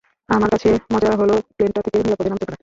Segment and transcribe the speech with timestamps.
[0.29, 2.57] আমার কাছে মজা হল প্লেনটা থেকে নিরাপদে নামতে পারা।